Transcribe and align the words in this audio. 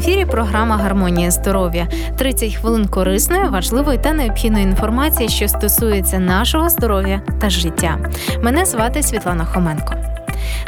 ефірі 0.00 0.24
програма 0.24 0.76
Гармонія 0.76 1.30
здоров'я. 1.30 1.88
30 2.16 2.54
хвилин 2.54 2.88
корисної, 2.88 3.48
важливої 3.48 3.98
та 3.98 4.12
необхідної 4.12 4.64
інформації, 4.64 5.28
що 5.28 5.48
стосується 5.48 6.18
нашого 6.18 6.68
здоров'я 6.68 7.22
та 7.40 7.50
життя. 7.50 7.98
Мене 8.42 8.64
звати 8.64 9.02
Світлана 9.02 9.44
Хоменко. 9.44 9.94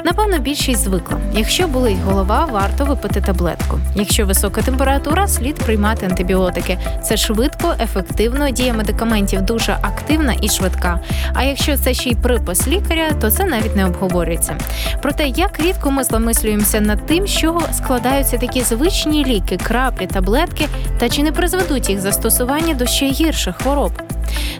Напевно, 0.04 0.38
більшість 0.38 0.84
звикла. 0.84 1.18
Якщо 1.36 1.68
болить 1.68 2.02
голова, 2.04 2.48
варто 2.52 2.84
випити 2.84 3.20
таблетку. 3.20 3.78
Якщо 3.94 4.26
висока 4.26 4.62
температура, 4.62 5.28
слід 5.28 5.54
приймати 5.54 6.06
антибіотики. 6.06 6.78
Це 7.02 7.16
швидко, 7.16 7.74
ефективно, 7.80 8.50
дія 8.50 8.74
медикаментів 8.74 9.42
дуже 9.42 9.72
активна 9.82 10.34
і 10.40 10.48
швидка. 10.48 11.00
А 11.34 11.42
якщо 11.42 11.76
це 11.76 11.94
ще 11.94 12.10
й 12.10 12.14
припис 12.14 12.68
лікаря, 12.68 13.10
то 13.20 13.30
це 13.30 13.44
навіть 13.44 13.76
не 13.76 13.86
обговорюється. 13.86 14.56
Проте, 15.02 15.26
як 15.28 15.60
рідко 15.60 15.90
ми 15.90 16.04
зламислюємося 16.04 16.80
над 16.80 17.06
тим, 17.06 17.26
чого 17.26 17.62
складаються 17.72 18.38
такі 18.38 18.62
звичні 18.62 19.24
ліки, 19.24 19.56
краплі, 19.56 20.06
таблетки, 20.06 20.68
та 20.98 21.08
чи 21.08 21.22
не 21.22 21.32
призведуть 21.32 21.90
їх 21.90 22.00
застосування 22.00 22.74
до 22.74 22.86
ще 22.86 23.06
гірших 23.06 23.56
хвороб. 23.56 23.92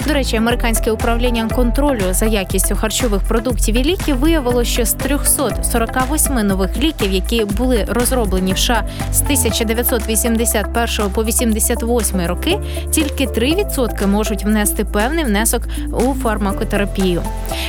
До 0.07 0.15
речі, 0.15 0.37
американське 0.37 0.91
управління 0.91 1.49
контролю 1.55 2.03
за 2.11 2.27
якістю 2.27 2.77
харчових 2.77 3.23
продуктів 3.23 3.77
і 3.77 3.85
ліків 3.85 4.17
виявило, 4.17 4.65
що 4.65 4.85
з 4.85 4.93
348 4.93 6.35
нових 6.35 6.77
ліків, 6.77 7.13
які 7.13 7.45
були 7.45 7.85
розроблені 7.89 8.53
в 8.53 8.59
США 8.59 8.85
з 9.13 9.23
1981 9.23 11.11
по 11.15 11.25
88 11.25 12.27
роки, 12.27 12.59
тільки 12.91 13.27
3% 13.27 14.07
можуть 14.07 14.45
внести 14.45 14.85
певний 14.85 15.25
внесок 15.25 15.63
у 15.93 16.15
фармакотерапію. 16.15 17.23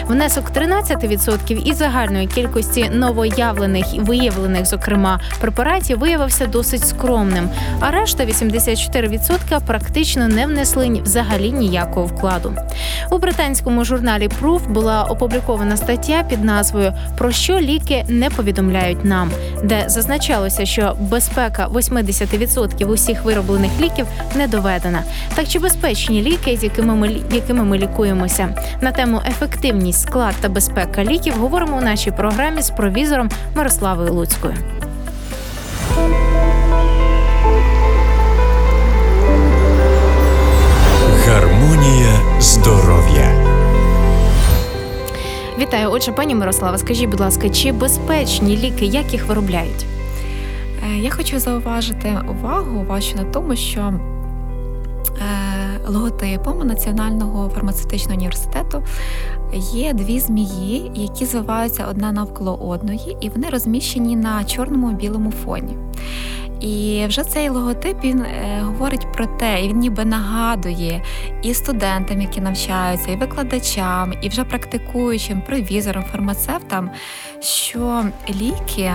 Внесок 0.07 0.51
13% 0.55 1.63
із 1.65 1.77
загальної 1.77 2.27
кількості 2.27 2.89
новоявлених 2.93 3.95
і 3.95 3.99
виявлених, 3.99 4.65
зокрема, 4.65 5.19
препаратів 5.41 5.99
виявився 5.99 6.45
досить 6.45 6.87
скромним. 6.87 7.49
А 7.79 7.91
решта 7.91 8.25
84% 8.25 9.61
практично 9.65 10.27
не 10.27 10.47
внесли 10.47 11.01
взагалі 11.03 11.51
ніякого 11.93 12.05
вкладу. 12.05 12.53
У 13.11 13.17
британському 13.17 13.85
журналі 13.85 14.29
Proof 14.41 14.67
була 14.67 15.03
опублікована 15.03 15.77
стаття 15.77 16.23
під 16.29 16.43
назвою 16.43 16.93
Про 17.17 17.31
що 17.31 17.59
ліки 17.59 18.05
не 18.07 18.29
повідомляють 18.29 19.05
нам, 19.05 19.31
де 19.63 19.83
зазначалося, 19.87 20.65
що 20.65 20.95
безпека 20.99 21.67
80% 21.67 22.85
усіх 22.85 23.23
вироблених 23.23 23.71
ліків 23.81 24.07
не 24.35 24.47
доведена. 24.47 25.03
Так 25.35 25.47
чи 25.47 25.59
безпечні 25.59 26.21
ліки, 26.21 26.57
з 26.57 26.63
якими 26.63 26.95
ми 26.95 27.15
якими 27.31 27.63
ми 27.63 27.77
лікуємося? 27.77 28.49
На 28.81 28.91
тему 28.91 29.21
ефективність, 29.27 30.01
склад 30.01 30.35
та 30.41 30.49
безпека 30.49 31.03
ліків 31.03 31.33
говоримо 31.33 31.77
у 31.77 31.81
нашій 31.81 32.11
програмі 32.11 32.61
з 32.61 32.69
провізором 32.69 33.29
Мирославою 33.55 34.13
Луцькою. 34.13 34.55
Отже, 46.03 46.11
пані 46.11 46.35
Мирослава, 46.35 46.77
скажіть, 46.77 47.09
будь 47.09 47.19
ласка, 47.19 47.49
чи 47.49 47.71
безпечні 47.71 48.57
ліки, 48.57 48.85
як 48.85 49.13
їх 49.13 49.27
виробляють? 49.27 49.85
Е, 50.83 50.97
Я 50.97 51.11
хочу 51.11 51.39
зауважити 51.39 52.19
увагу 52.29 52.85
вашу 52.87 53.15
на 53.15 53.23
тому, 53.23 53.55
що 53.55 53.81
е, 53.81 53.99
логотипом 55.87 56.67
Національного 56.67 57.49
фармацевтичного 57.49 58.15
університету 58.17 58.83
є 59.73 59.93
дві 59.93 60.19
змії, 60.19 60.91
які 60.95 61.25
звиваються 61.25 61.85
одна 61.89 62.11
навколо 62.11 62.55
одної, 62.55 63.17
і 63.21 63.29
вони 63.29 63.49
розміщені 63.49 64.15
на 64.15 64.43
чорному 64.43 64.91
білому 64.91 65.31
фоні. 65.31 65.77
І 66.63 67.05
вже 67.07 67.23
цей 67.23 67.49
логотип 67.49 68.03
він 68.03 68.21
е, 68.21 68.61
говорить 68.61 69.11
про 69.11 69.25
те, 69.25 69.65
і 69.65 69.67
він 69.67 69.79
ніби 69.79 70.05
нагадує 70.05 71.01
і 71.41 71.53
студентам, 71.53 72.21
які 72.21 72.41
навчаються, 72.41 73.11
і 73.11 73.15
викладачам, 73.15 74.13
і 74.21 74.29
вже 74.29 74.43
практикуючим 74.43 75.41
провізорам, 75.41 76.03
фармацевтам, 76.03 76.89
що 77.41 78.03
ліки 78.29 78.91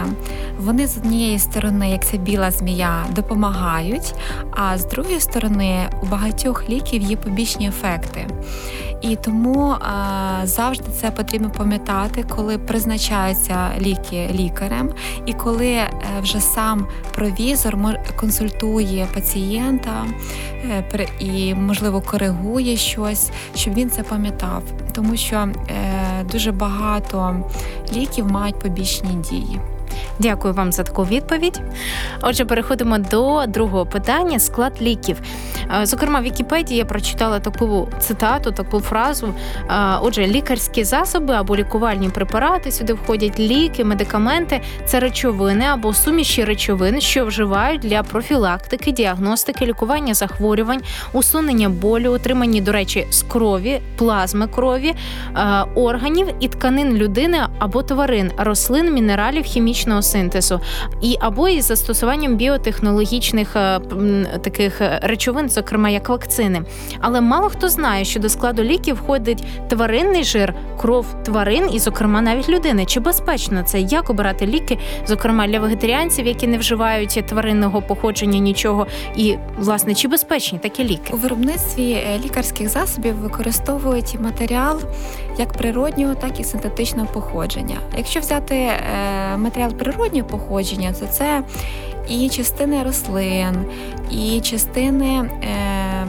вони 0.58 0.86
з 0.86 0.96
однієї 0.96 1.38
сторони, 1.38 1.90
як 1.90 2.06
ця 2.06 2.16
біла 2.16 2.50
змія, 2.50 3.04
допомагають, 3.10 4.14
а 4.50 4.78
з 4.78 4.86
другої 4.86 5.20
сторони 5.20 5.90
у 6.02 6.06
багатьох 6.06 6.68
ліків 6.68 7.02
є 7.02 7.16
побічні 7.16 7.68
ефекти. 7.68 8.26
І 9.00 9.16
тому 9.16 9.76
а, 9.80 10.40
завжди 10.44 10.84
це 11.00 11.10
потрібно 11.10 11.50
пам'ятати, 11.50 12.24
коли 12.28 12.58
призначаються 12.58 13.70
ліки 13.80 14.30
лікарем, 14.32 14.92
і 15.26 15.32
коли 15.32 15.70
е, 15.70 15.90
вже 16.22 16.40
сам 16.40 16.86
провізор 17.12 17.78
консультує 18.16 19.08
пацієнта 19.14 20.06
е, 20.64 21.06
і, 21.18 21.54
можливо, 21.54 22.00
коригує 22.00 22.76
щось, 22.76 23.30
щоб 23.54 23.74
він 23.74 23.90
це 23.90 24.02
пам'ятав, 24.02 24.62
тому 24.92 25.16
що 25.16 25.36
е, 25.36 25.52
дуже 26.32 26.52
багато 26.52 27.36
ліків 27.92 28.32
мають 28.32 28.58
побічні 28.58 29.14
дії. 29.14 29.60
Дякую 30.18 30.54
вам 30.54 30.72
за 30.72 30.82
таку 30.82 31.04
відповідь. 31.04 31.60
Отже, 32.22 32.44
переходимо 32.44 32.98
до 32.98 33.44
другого 33.46 33.86
питання: 33.86 34.38
склад 34.38 34.72
ліків. 34.82 35.20
Е, 35.82 35.86
Зокрема, 35.86 36.20
в 36.20 36.22
Вікіпедії 36.22 36.78
я 36.78 36.84
прочитала 36.84 37.40
таку 37.40 37.88
цитату, 37.98 38.52
таку 38.52 38.80
фразу. 38.80 39.34
Е, 39.70 39.98
Отже, 40.02 40.26
лікарські 40.26 40.84
засоби 40.84 41.34
або 41.34 41.56
лікувальні 41.56 42.08
препарати 42.08 42.70
сюди 42.70 42.92
входять 42.92 43.40
ліки, 43.40 43.84
медикаменти 43.84 44.60
це 44.86 45.00
речовини 45.00 45.64
або 45.64 45.94
суміші 45.94 46.44
речовин, 46.44 47.00
що 47.00 47.26
вживають 47.26 47.80
для 47.80 48.02
профілактики, 48.02 48.92
діагностики, 48.92 49.66
лікування 49.66 50.14
захворювань, 50.14 50.80
усунення 51.12 51.68
болю, 51.68 52.10
отримані, 52.10 52.60
до 52.60 52.72
речі, 52.72 53.06
з 53.10 53.22
крові, 53.22 53.80
плазми 53.96 54.46
крові, 54.46 54.94
е, 55.36 55.64
органів 55.74 56.28
і 56.40 56.48
тканин 56.48 56.96
людини 56.96 57.38
або 57.58 57.82
тварин, 57.82 58.30
рослин, 58.36 58.94
мінералів, 58.94 59.44
хімічного 59.44 60.02
синтезу, 60.08 60.60
і 61.02 61.16
або 61.20 61.48
із 61.48 61.66
застосуванням 61.66 62.36
біотехнологічних 62.36 63.56
е, 63.56 63.80
таких 64.42 64.80
е, 64.80 65.00
речовин, 65.02 65.48
зокрема 65.48 65.88
як 65.88 66.08
вакцини. 66.08 66.62
Але 67.00 67.20
мало 67.20 67.48
хто 67.48 67.68
знає, 67.68 68.04
що 68.04 68.20
до 68.20 68.28
складу 68.28 68.62
ліків 68.62 68.94
входить 68.94 69.44
тваринний 69.68 70.24
жир, 70.24 70.54
кров 70.80 71.06
тварин 71.24 71.70
і, 71.72 71.78
зокрема, 71.78 72.20
навіть 72.20 72.48
людини. 72.48 72.84
Чи 72.84 73.00
безпечно 73.00 73.62
це? 73.62 73.80
Як 73.80 74.10
обирати 74.10 74.46
ліки, 74.46 74.78
зокрема 75.06 75.46
для 75.46 75.60
вегетаріанців, 75.60 76.26
які 76.26 76.46
не 76.46 76.58
вживають 76.58 77.24
тваринного 77.28 77.82
походження 77.82 78.38
нічого, 78.38 78.86
і 79.16 79.36
власне 79.58 79.94
чи 79.94 80.08
безпечні 80.08 80.58
такі 80.58 80.84
ліки? 80.84 81.12
У 81.12 81.16
виробництві 81.16 81.92
е, 81.92 82.20
лікарських 82.24 82.68
засобів 82.68 83.14
використовують 83.14 84.20
матеріал 84.20 84.80
як 85.38 85.52
природнього, 85.52 86.14
так 86.14 86.40
і 86.40 86.44
синтетичного 86.44 87.08
походження. 87.12 87.76
Якщо 87.96 88.20
взяти 88.20 88.54
е, 88.54 88.76
матеріал 89.36 89.72
природнього 89.72 90.28
походження, 90.28 90.94
то 91.00 91.06
це 91.06 91.42
і 92.08 92.28
частини 92.28 92.82
рослин, 92.82 93.64
і 94.10 94.40
частини. 94.40 95.30
Е, 95.42 96.06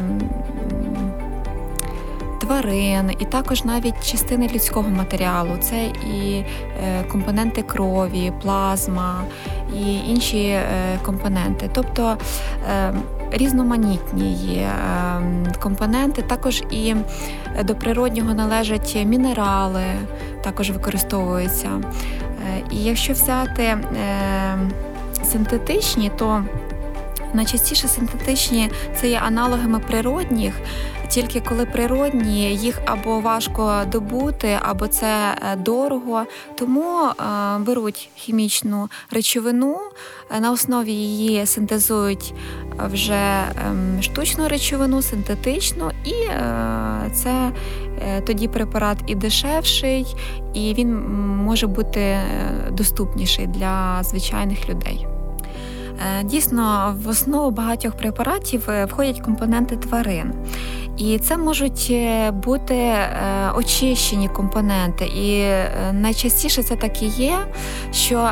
Тварин, 2.41 3.11
і 3.19 3.25
також 3.25 3.63
навіть 3.63 4.11
частини 4.11 4.49
людського 4.53 4.89
матеріалу, 4.89 5.57
це 5.61 5.85
і 6.17 6.33
е, 6.33 7.03
компоненти 7.11 7.61
крові, 7.61 8.33
плазма 8.41 9.23
і 9.77 10.09
інші 10.09 10.59
компоненти. 11.03 11.69
Тобто 11.73 12.17
різноманітні 13.31 14.33
є 14.33 14.61
е, 14.61 15.21
компоненти, 15.59 16.21
також 16.21 16.63
і 16.71 16.95
до 17.63 17.75
природнього 17.75 18.33
належать 18.33 18.97
мінерали, 19.05 19.83
також 20.43 20.71
використовуються. 20.71 21.69
Е, 22.47 22.61
І 22.71 22.83
якщо 22.83 23.13
взяти 23.13 23.63
е, 23.63 23.77
синтетичні, 25.23 26.11
то 26.17 26.43
найчастіше 27.33 27.87
синтетичні 27.87 28.71
це 28.95 29.09
є 29.09 29.19
аналогами 29.25 29.79
природніх, 29.79 30.53
тільки 31.09 31.41
коли 31.41 31.65
природні 31.65 32.55
їх 32.55 32.81
або 32.85 33.19
важко 33.19 33.81
добути, 33.91 34.57
або 34.61 34.87
це 34.87 35.07
е, 35.07 35.55
дорого. 35.55 36.23
Тому 36.55 37.05
е, 37.05 37.13
беруть 37.59 38.09
хімічну 38.15 38.89
речовину, 39.11 39.77
е, 40.31 40.39
на 40.39 40.51
основі 40.51 40.91
її 40.91 41.45
синтезують 41.45 42.33
вже 42.91 43.43
ем, 43.67 44.01
штучну 44.01 44.47
речовину, 44.47 45.01
синтетичну, 45.01 45.91
і 46.05 46.13
це 47.13 47.51
тоді 48.27 48.47
препарат 48.47 48.97
і 49.07 49.15
дешевший, 49.15 50.15
і 50.53 50.73
він 50.73 51.07
може 51.37 51.67
бути 51.67 52.17
доступніший 52.71 53.47
для 53.47 54.03
звичайних 54.03 54.69
людей. 54.69 55.18
Е, 55.99 56.23
дійсно, 56.23 56.95
в 57.03 57.07
основу 57.07 57.51
багатьох 57.51 57.95
препаратів 57.95 58.69
е, 58.69 58.85
входять 58.85 59.19
компоненти 59.19 59.77
тварин. 59.77 60.33
І 60.97 61.19
це 61.19 61.37
можуть 61.37 61.87
е, 61.91 62.31
бути 62.31 62.93
очищені 63.55 64.29
компоненти. 64.29 65.05
І 65.05 65.45
найчастіше 65.93 66.63
це 66.63 66.75
так 66.75 67.01
і 67.01 67.05
є, 67.05 67.37
що 67.91 68.29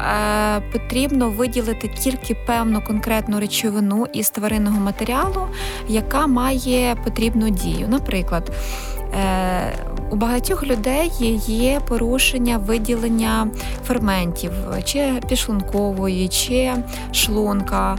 потрібно 0.72 1.30
виділити 1.30 1.88
тільки 1.88 2.36
певну 2.48 2.82
конкретну 2.82 3.40
речовину 3.40 4.08
із 4.14 4.30
тваринного 4.30 4.80
матеріалу, 4.80 5.48
яка 5.88 6.28
має 6.28 6.96
потрібну 7.04 7.50
дію. 7.50 7.88
Наприклад, 7.90 8.52
у 10.12 10.16
багатьох 10.16 10.64
людей 10.64 11.12
є 11.48 11.82
порушення 11.88 12.58
виділення 12.58 13.48
ферментів, 13.86 14.52
чи 14.84 15.14
пішлункової, 15.30 16.28
чи 16.28 16.74
шлунка. 17.12 17.98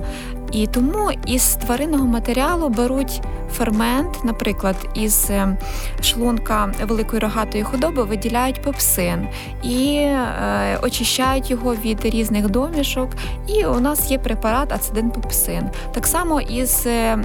І 0.52 0.66
тому 0.66 1.10
із 1.26 1.54
тваринного 1.54 2.06
матеріалу 2.06 2.68
беруть 2.68 3.20
фермент, 3.52 4.24
наприклад, 4.24 4.76
із 4.94 5.26
е, 5.30 5.56
шлунка 6.00 6.72
великої 6.82 7.20
рогатої 7.22 7.64
худоби 7.64 8.04
виділяють 8.04 8.62
пепсин 8.62 9.28
і 9.62 9.94
е, 9.94 10.78
очищають 10.82 11.50
його 11.50 11.74
від 11.74 12.04
різних 12.04 12.50
домішок. 12.50 13.08
І 13.46 13.64
у 13.64 13.80
нас 13.80 14.10
є 14.10 14.18
препарат 14.18 14.72
ацидин 14.72 15.10
пепсин. 15.10 15.62
Так 15.92 16.06
само 16.06 16.40
із 16.40 16.86
е, 16.86 17.18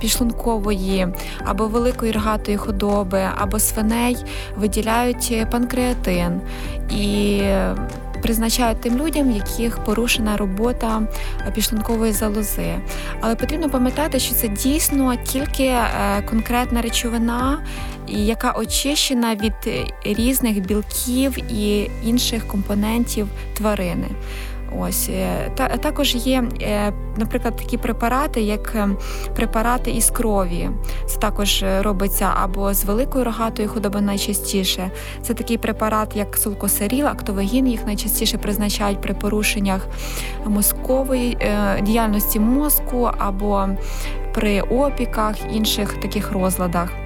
підшлункової 0.00 1.08
або 1.44 1.66
великої 1.66 2.12
рогатої 2.12 2.56
худоби, 2.56 3.28
або 3.36 3.58
свиней 3.58 4.16
виділяють 4.56 5.46
панкреатин. 5.50 6.40
І 6.90 7.42
призначають 8.24 8.80
тим 8.80 8.98
людям, 8.98 9.30
яких 9.30 9.84
порушена 9.84 10.36
робота 10.36 11.02
пішлункової 11.54 12.12
залози. 12.12 12.74
Але 13.20 13.34
потрібно 13.34 13.70
пам'ятати, 13.70 14.18
що 14.18 14.34
це 14.34 14.48
дійсно 14.48 15.16
тільки 15.16 15.64
е, 15.64 15.88
конкретна 16.30 16.82
речовина, 16.82 17.66
яка 18.08 18.52
очищена 18.52 19.34
від 19.34 19.86
різних 20.04 20.66
білків 20.66 21.52
і 21.52 21.90
інших 22.04 22.46
компонентів 22.46 23.28
тварини. 23.56 24.08
Ось 24.78 25.08
е, 25.08 25.50
та 25.54 25.68
також 25.68 26.14
є, 26.14 26.44
е, 26.62 26.92
наприклад, 27.16 27.56
такі 27.56 27.78
препарати, 27.78 28.40
як 28.40 28.72
е, 28.74 28.88
препарати 29.36 29.90
із 29.90 30.10
крові. 30.10 30.70
Це 31.06 31.18
також 31.18 31.64
робиться 31.80 32.30
або 32.42 32.74
з 32.74 32.84
великою 32.84 33.24
рогатою 33.24 33.68
худоби 33.68 34.00
найчастіше. 34.00 34.90
Це 35.22 35.34
такий 35.34 35.58
препарат, 35.58 36.16
як 36.16 36.36
сулкосеріл, 36.36 37.06
актовагін, 37.06 37.68
їх 37.68 37.86
найчастіше 37.86 38.38
призначають 38.38 39.00
при 39.00 39.14
порушеннях 39.14 39.86
мозкової 40.46 41.38
діяльності 41.82 42.40
мозку 42.40 43.10
або 43.18 43.68
при 44.34 44.60
опіках, 44.60 45.36
інших 45.52 45.94
таких 46.00 46.32
розладах. 46.32 47.03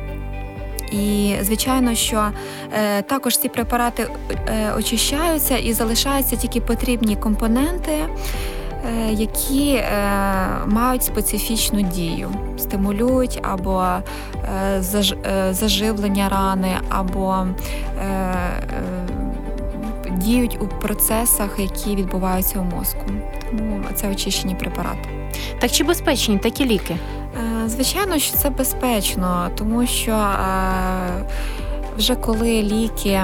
І 0.93 1.35
звичайно, 1.43 1.95
що 1.95 2.29
е, 2.73 3.03
також 3.03 3.39
ці 3.39 3.49
препарати 3.49 4.07
е, 4.49 4.73
очищаються 4.79 5.57
і 5.57 5.73
залишаються 5.73 6.37
тільки 6.37 6.61
потрібні 6.61 7.17
компоненти, 7.17 7.93
е, 7.93 8.09
які 9.13 9.71
е, 9.71 9.85
мають 10.67 11.05
специфічну 11.05 11.81
дію, 11.83 12.31
стимулюють 12.59 13.41
або 13.43 13.85
е, 13.85 14.03
заж, 14.83 15.13
е, 15.13 15.49
заживлення 15.51 16.29
рани, 16.29 16.77
або 16.89 17.47
діють 20.19 20.59
у 20.61 20.67
процесах, 20.67 21.59
які 21.59 21.97
відбуваються 21.97 22.59
у 22.59 22.77
мозку. 22.77 23.05
Тому 23.51 23.81
це 23.95 24.11
очищені 24.11 24.55
препарати. 24.55 25.09
Так 25.61 25.71
чи 25.71 25.85
безпечні 25.85 26.39
такі 26.39 26.65
ліки? 26.65 26.97
Е, 26.97 27.69
звичайно, 27.69 28.19
що 28.19 28.37
це 28.37 28.51
безпечно, 28.51 29.51
тому 29.55 29.87
що 29.87 30.13
е, 30.13 30.37
вже 31.97 32.15
коли 32.17 32.63
ліки 32.63 33.21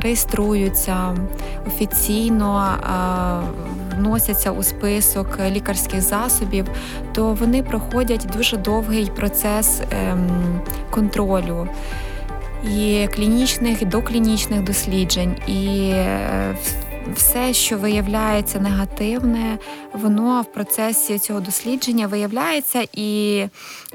реєструються 0.00 1.16
офіційно, 1.66 2.68
е, 2.68 3.96
вносяться 3.96 4.50
у 4.50 4.62
список 4.62 5.38
лікарських 5.50 6.00
засобів, 6.00 6.66
то 7.12 7.32
вони 7.32 7.62
проходять 7.62 8.26
дуже 8.36 8.56
довгий 8.56 9.06
процес 9.06 9.80
ем, 9.90 10.60
контролю. 10.90 11.68
І 12.70 13.08
клінічних, 13.14 13.82
і 13.82 13.84
доклінічних 13.84 14.62
досліджень, 14.62 15.36
і 15.46 15.92
все, 17.14 17.52
що 17.52 17.78
виявляється 17.78 18.60
негативне, 18.60 19.58
воно 19.92 20.42
в 20.42 20.52
процесі 20.52 21.18
цього 21.18 21.40
дослідження 21.40 22.06
виявляється, 22.06 22.86
і 22.92 23.42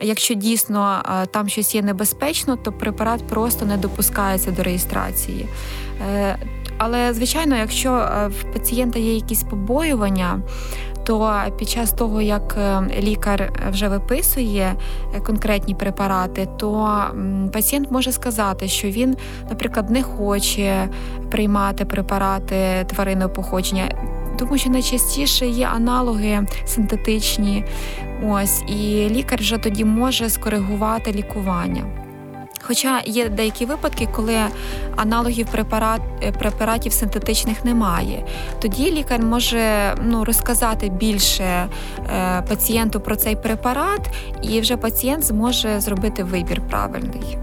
якщо 0.01 0.33
дійсно 0.33 1.03
там 1.31 1.49
щось 1.49 1.75
є 1.75 1.81
небезпечно, 1.81 2.55
то 2.55 2.71
препарат 2.71 3.27
просто 3.27 3.65
не 3.65 3.77
допускається 3.77 4.51
до 4.51 4.63
реєстрації. 4.63 5.45
Але 6.83 7.13
звичайно, 7.13 7.55
якщо 7.57 7.91
е, 7.91 8.27
в 8.27 8.53
пацієнта 8.53 8.99
є 8.99 9.15
якісь 9.15 9.43
побоювання, 9.43 10.39
то 11.03 11.33
під 11.59 11.69
час 11.69 11.91
того, 11.91 12.21
як 12.21 12.55
е, 12.57 12.81
лікар 13.01 13.53
вже 13.71 13.87
виписує 13.87 14.75
е, 15.15 15.19
конкретні 15.19 15.75
препарати, 15.75 16.47
то 16.57 17.01
пацієнт 17.53 17.91
може 17.91 18.11
сказати, 18.11 18.67
що 18.67 18.87
він, 18.87 19.17
наприклад, 19.49 19.89
не 19.89 20.03
хоче 20.03 20.89
приймати 21.31 21.85
препарати 21.85 22.85
тваринного 22.87 23.29
походження. 23.33 23.83
Тому 24.37 24.57
що 24.57 24.69
найчастіше 24.69 25.47
є 25.47 25.67
аналоги 25.67 26.47
синтетичні, 26.65 27.65
ось 28.29 28.61
і 28.61 29.09
лікар 29.09 29.39
вже 29.39 29.57
тоді 29.57 29.85
може 29.85 30.29
скоригувати 30.29 31.11
лікування. 31.11 32.00
Хоча 32.71 33.01
є 33.05 33.29
деякі 33.29 33.65
випадки, 33.65 34.07
коли 34.15 34.37
аналогів 34.95 35.47
препарат, 35.51 36.01
е, 36.23 36.31
препаратів 36.31 36.93
синтетичних 36.93 37.65
немає, 37.65 38.25
тоді 38.61 38.91
лікар 38.91 39.21
може 39.21 39.95
ну, 40.03 40.25
розказати 40.25 40.89
більше 40.89 41.43
е, 41.43 41.67
пацієнту 42.49 42.99
про 42.99 43.15
цей 43.15 43.35
препарат, 43.35 44.01
і 44.41 44.61
вже 44.61 44.77
пацієнт 44.77 45.23
зможе 45.23 45.79
зробити 45.79 46.23
вибір 46.23 46.61
правильний. 46.69 47.37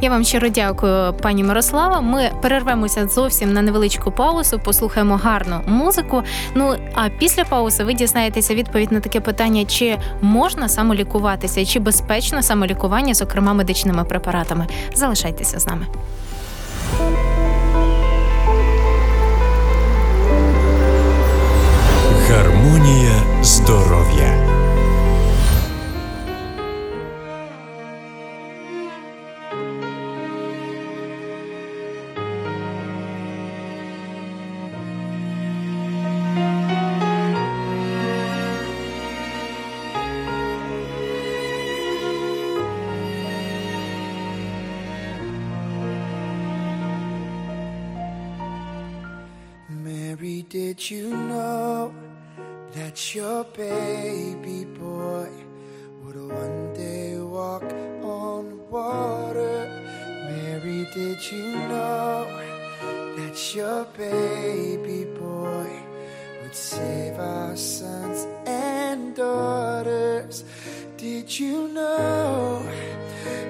Я 0.00 0.10
вам 0.10 0.24
щиро 0.24 0.48
дякую, 0.48 1.12
пані 1.12 1.44
Мирослава. 1.44 2.00
Ми 2.00 2.30
перервемося 2.42 3.08
зовсім 3.08 3.52
на 3.52 3.62
невеличку 3.62 4.10
паузу, 4.10 4.58
послухаємо 4.58 5.16
гарну 5.16 5.60
музику. 5.66 6.22
Ну 6.54 6.74
а 6.94 7.08
після 7.08 7.44
паузи 7.44 7.84
ви 7.84 7.94
дізнаєтеся 7.94 8.54
відповідь 8.54 8.92
на 8.92 9.00
таке 9.00 9.20
питання: 9.20 9.64
чи 9.64 9.98
можна 10.20 10.68
самолікуватися, 10.68 11.64
чи 11.64 11.80
безпечно 11.80 12.42
самолікування, 12.42 13.14
зокрема 13.14 13.52
медичними 13.52 14.04
препаратами. 14.04 14.66
Залишайтеся 14.94 15.58
з 15.58 15.66
нами. 15.66 15.86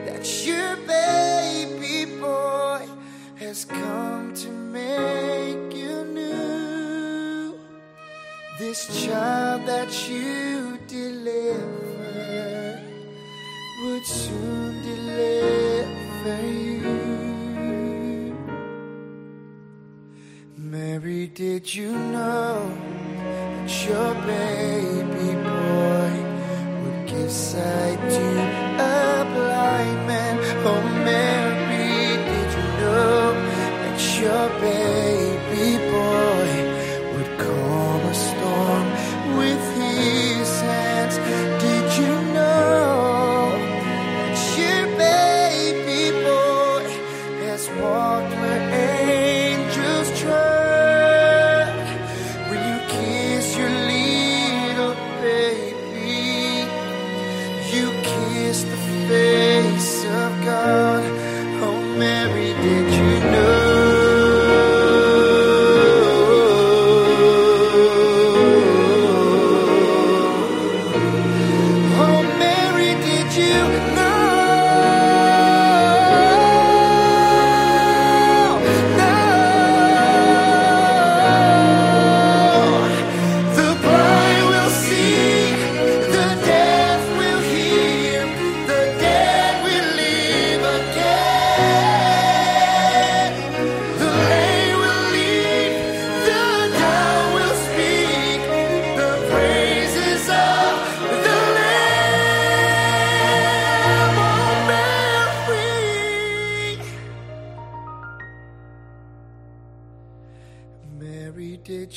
That 0.07 0.25
your 0.47 0.77
baby 0.87 1.97
boy 2.21 2.81
has 3.37 3.65
come 3.65 4.35
to 4.35 4.49
make 4.51 5.75
you 5.75 6.05
new? 6.05 7.59
This 8.59 8.81
child 9.05 9.67
that 9.67 9.91
you 10.09 10.79
deliver 10.87 12.81
would 13.83 14.05
soon 14.05 14.83
deliver 14.83 16.41
you. 16.47 16.79
Mary, 20.57 21.29
did 21.29 21.73
you 21.75 21.93
know 21.93 22.71
that 23.67 23.71
your 23.89 24.15
baby 24.27 25.31
boy 25.49 26.08
give 27.29 27.99
to 27.99 28.27
a 28.81 29.25
blind 29.35 30.07
man. 30.07 30.37
Oh, 30.65 30.83
Mary, 31.05 32.17
did 32.27 32.51
you 32.57 32.67
know 32.81 33.35
that 33.83 34.01
your 34.21 34.49
baby 34.61 35.08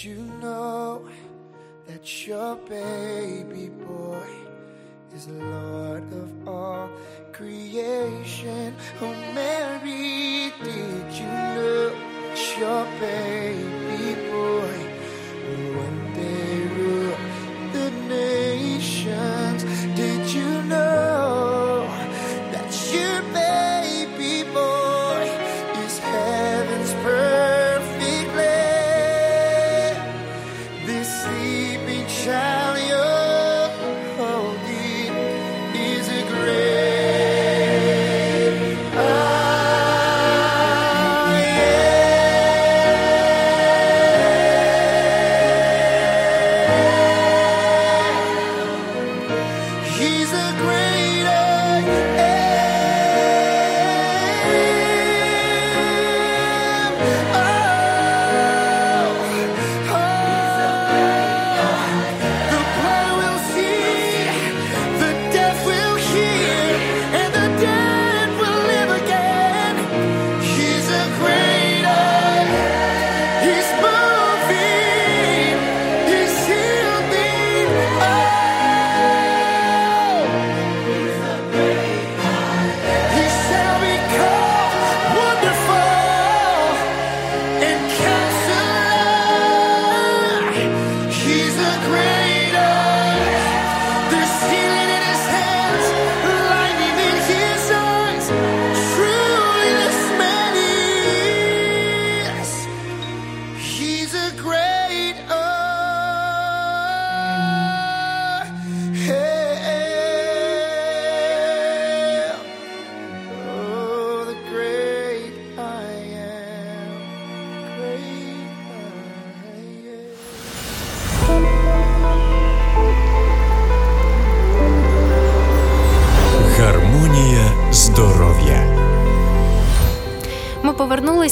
did 0.01 0.10
you 0.10 0.24
know 0.41 1.08
that 1.86 2.27
your 2.27 2.55
baby 2.55 3.70
boy 3.70 4.29
is 5.13 5.27
Lord 5.27 6.12
of 6.12 6.48
all 6.48 6.89
creation? 7.31 8.75
Oh, 9.00 9.13
Mary, 9.36 10.51
did 10.63 11.13
you 11.13 11.25
know 11.25 11.89
that 11.89 12.58
your 12.58 12.86
baby 13.00 13.71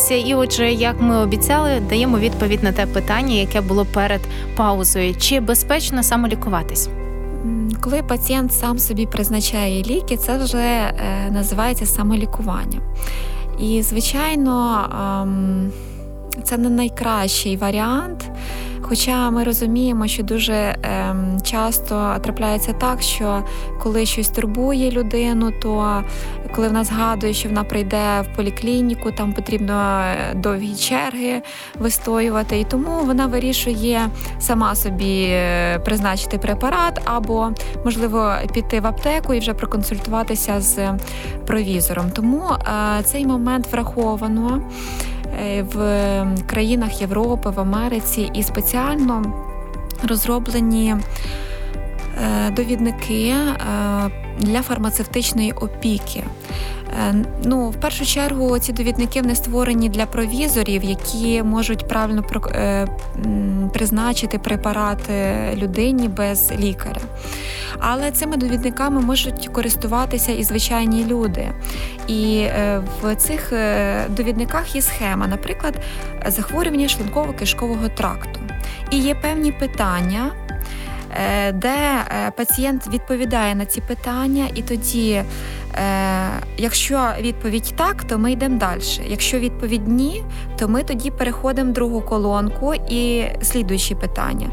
повернулися, 0.09 0.15
і 0.15 0.33
отже, 0.33 0.71
як 0.71 1.01
ми 1.01 1.17
обіцяли, 1.17 1.81
даємо 1.89 2.19
відповідь 2.19 2.63
на 2.63 2.71
те 2.71 2.85
питання, 2.85 3.35
яке 3.35 3.61
було 3.61 3.85
перед 3.85 4.21
паузою: 4.55 5.15
чи 5.15 5.39
безпечно 5.39 6.03
самолікуватись? 6.03 6.89
Коли 7.81 8.03
пацієнт 8.03 8.53
сам 8.53 8.79
собі 8.79 9.05
призначає 9.05 9.83
ліки, 9.83 10.17
це 10.17 10.37
вже 10.37 10.57
е, 10.57 10.93
називається 11.31 11.85
самолікування. 11.85 12.79
І, 13.59 13.81
звичайно, 13.81 14.87
це 16.43 16.57
не 16.57 16.69
найкращий 16.69 17.57
варіант. 17.57 18.31
Хоча 18.81 19.29
ми 19.29 19.43
розуміємо, 19.43 20.07
що 20.07 20.23
дуже 20.23 20.75
ем, 20.83 21.37
часто 21.43 22.15
трапляється 22.23 22.73
так, 22.73 23.01
що 23.01 23.43
коли 23.79 24.05
щось 24.05 24.29
турбує 24.29 24.91
людину, 24.91 25.51
то 25.61 26.03
коли 26.55 26.67
вона 26.67 26.83
згадує, 26.83 27.33
що 27.33 27.49
вона 27.49 27.63
прийде 27.63 28.21
в 28.21 28.35
поліклініку, 28.35 29.11
там 29.11 29.33
потрібно 29.33 30.01
е, 30.01 30.33
довгі 30.35 30.75
черги 30.75 31.41
вистоювати, 31.79 32.59
і 32.59 32.63
тому 32.63 32.99
вона 33.05 33.25
вирішує 33.25 34.09
сама 34.39 34.75
собі 34.75 35.27
е, 35.29 35.79
призначити 35.79 36.37
препарат, 36.37 37.01
або 37.05 37.51
можливо 37.85 38.33
піти 38.53 38.79
в 38.79 38.87
аптеку 38.87 39.33
і 39.33 39.39
вже 39.39 39.53
проконсультуватися 39.53 40.61
з 40.61 40.93
провізором. 41.47 42.11
Тому 42.11 42.43
е, 42.51 43.03
цей 43.03 43.25
момент 43.25 43.71
враховано 43.71 44.61
е, 44.61 45.18
в 45.73 46.25
країнах 46.45 47.01
Європи, 47.01 47.49
в 47.49 47.59
Америці 47.59 48.29
і 48.33 48.43
спеціально 48.43 49.33
розроблені 50.07 50.95
е, 50.95 52.51
довідники 52.51 53.27
е, 53.27 53.55
для 54.39 54.61
фармацевтичної 54.61 55.51
опіки. 55.51 56.23
Е, 57.09 57.15
Ну, 57.43 57.69
в 57.69 57.75
першу 57.75 58.05
чергу, 58.05 58.59
ці 58.59 58.73
довідники 58.73 59.21
вони 59.21 59.35
створені 59.35 59.89
для 59.89 60.05
провізорів, 60.05 60.83
які 60.83 61.43
можуть 61.43 61.87
правильно 61.87 62.23
е, 62.55 62.87
призначити 63.73 64.39
препарати 64.39 65.13
людині 65.55 66.07
без 66.07 66.51
лікаря. 66.59 67.01
Але 67.79 68.11
цими 68.11 68.37
довідниками 68.37 69.01
можуть 69.01 69.49
користуватися 69.53 70.31
і 70.31 70.43
звичайні 70.43 71.05
люди. 71.05 71.49
І 72.07 72.37
е, 72.41 72.81
в 73.01 73.15
цих 73.15 73.53
е, 73.53 74.05
довідниках 74.09 74.75
є 74.75 74.81
схема, 74.81 75.27
наприклад, 75.27 75.73
захворювання 76.27 76.87
шлунково-кишкового 76.87 77.95
тракту. 77.95 78.39
і 78.91 78.97
є 78.97 79.15
певні 79.15 79.51
питання. 79.51 80.31
е, 81.11 81.51
Де 81.51 81.77
пацієнт 82.37 82.87
відповідає 82.87 83.55
на 83.55 83.65
ці 83.65 83.81
питання, 83.81 84.45
і 84.55 84.61
тоді, 84.61 85.23
якщо 86.57 87.09
відповідь 87.19 87.73
так, 87.75 88.03
то 88.03 88.17
ми 88.17 88.31
йдемо 88.31 88.57
далі. 88.57 88.81
Якщо 89.07 89.39
відповідь 89.39 89.87
ні, 89.87 90.23
то 90.57 90.67
ми 90.67 90.83
тоді 90.83 91.11
переходимо 91.11 91.69
в 91.69 91.73
другу 91.73 92.01
колонку 92.01 92.73
і 92.89 93.25
слідуючі 93.41 93.95
питання. 93.95 94.49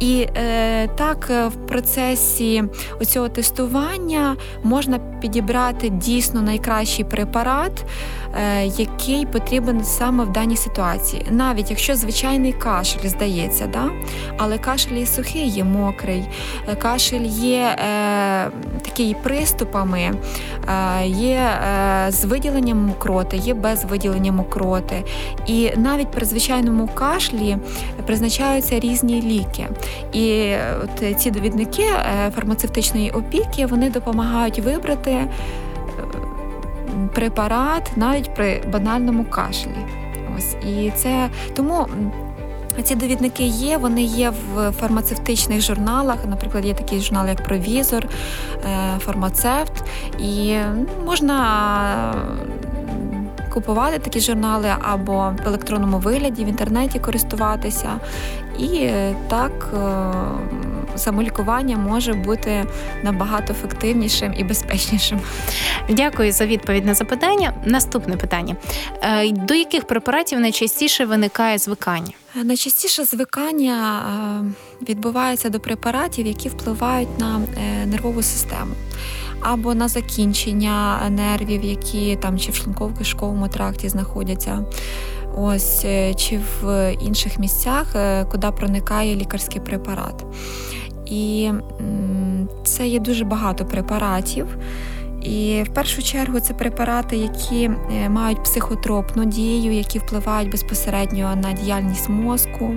І 0.00 0.26
е, 0.36 0.88
так 0.88 1.28
е, 1.30 1.48
в 1.48 1.66
процесі 1.66 2.64
оцього 3.00 3.28
тестування 3.28 4.36
можна 4.62 4.98
підібрати 4.98 5.88
дійсно 5.88 6.42
найкращий 6.42 7.04
препарат, 7.04 7.84
е, 8.34 8.66
який 8.66 9.26
потрібен 9.26 9.84
саме 9.84 10.24
в 10.24 10.32
даній 10.32 10.56
ситуації. 10.56 11.26
Навіть 11.30 11.70
якщо 11.70 11.94
звичайний 11.94 12.52
кашель 12.52 13.08
здається, 13.08 13.66
да? 13.66 13.90
але 14.38 14.58
кашель 14.58 14.96
є 14.96 15.06
сухий, 15.06 15.48
є 15.48 15.64
мокрий, 15.64 16.28
е, 16.68 16.76
кашель 16.76 17.26
є 17.26 17.76
е, 17.78 18.50
такий 18.82 19.16
приступами, 19.22 20.00
е, 20.00 20.14
є 21.06 21.36
е, 21.36 22.06
з 22.12 22.24
виділенням 22.24 22.78
мокроти, 22.78 23.36
є 23.36 23.54
без 23.54 23.84
виділення 23.84 24.32
мокроти. 24.32 25.04
І 25.46 25.70
навіть 25.76 26.10
при 26.10 26.26
звичайному 26.26 26.88
кашлі 26.94 27.56
призначаються 28.06 28.80
різні 28.80 29.22
ліки. 29.22 29.68
І 30.12 30.30
е, 30.30 30.76
от 30.84 31.20
ці 31.20 31.30
довідники 31.30 31.82
е, 31.82 32.30
фармацевтичної 32.34 33.10
опіки 33.10 33.66
вони 33.66 33.90
допомагають 33.90 34.58
вибрати 34.58 35.10
е, 35.10 35.28
препарат 37.14 37.90
навіть 37.96 38.34
при 38.34 38.62
банальному 38.72 39.24
кашлі. 39.24 39.70
Ось 40.36 40.56
і 40.66 40.92
це 40.96 41.28
тому. 41.56 41.86
Ці 42.82 42.94
довідники 42.94 43.42
є, 43.44 43.76
вони 43.76 44.02
є 44.02 44.30
в 44.54 44.72
фармацевтичних 44.72 45.60
журналах. 45.60 46.16
Наприклад, 46.28 46.64
є 46.64 46.74
такий 46.74 47.00
журнал, 47.00 47.28
як 47.28 47.44
Провізор, 47.44 48.06
е, 48.64 48.98
фармацевт, 48.98 49.72
і 50.18 50.56
можна 51.04 52.14
купувати 53.50 53.98
такі 53.98 54.20
журнали 54.20 54.68
або 54.80 55.32
в 55.44 55.48
електронному 55.48 55.98
вигляді, 55.98 56.44
в 56.44 56.48
інтернеті 56.48 56.98
користуватися. 56.98 57.90
І 58.58 58.88
так 59.28 59.74
е, 59.74 59.88
самолікування 60.98 61.76
може 61.76 62.12
бути 62.12 62.64
набагато 63.04 63.52
ефективнішим 63.52 64.34
і 64.36 64.44
безпечнішим. 64.44 65.20
Dякую 65.90 66.32
за 66.32 66.46
відповідь 66.46 66.86
на 66.86 66.94
запитання. 66.94 67.52
Наступне 67.64 68.16
питання: 68.16 68.56
Е, 69.02 69.30
до 69.32 69.54
яких 69.54 69.86
препаратів 69.86 70.40
найчастіше 70.40 71.04
виникає 71.04 71.58
звикання? 71.58 72.12
Найчастіше 72.34 73.04
звикання 73.04 74.02
е, 74.80 74.84
відбувається 74.88 75.48
до 75.48 75.60
препаратів, 75.60 76.26
які 76.26 76.48
впливають 76.48 77.18
на 77.18 77.40
е, 77.56 77.86
нервову 77.86 78.22
систему. 78.22 78.74
Або 79.40 79.74
на 79.74 79.88
закінчення 79.88 81.00
нервів, 81.10 81.64
які 81.64 82.16
там 82.16 82.38
чи 82.38 82.52
в 82.52 82.54
шлунково-кишковому 82.54 83.48
тракті 83.48 83.88
знаходяться, 83.88 84.64
ось 85.36 85.84
е, 85.84 86.14
чи 86.14 86.40
в 86.62 86.92
інших 87.00 87.38
місцях, 87.38 87.96
е, 87.96 88.24
куди 88.24 88.50
проникає 88.50 89.16
лікарський 89.16 89.60
препарат. 89.60 90.24
І 91.10 91.50
це 92.64 92.86
є 92.86 92.98
дуже 92.98 93.24
багато 93.24 93.64
препаратів. 93.64 94.46
І 95.22 95.62
в 95.66 95.74
першу 95.74 96.02
чергу 96.02 96.40
це 96.40 96.54
препарати, 96.54 97.16
які 97.16 97.64
е, 97.64 98.08
мають 98.08 98.42
психотропну 98.44 99.24
дію, 99.24 99.72
які 99.72 99.98
впливають 99.98 100.50
безпосередньо 100.50 101.36
на 101.36 101.52
діяльність 101.52 102.08
мозку. 102.08 102.74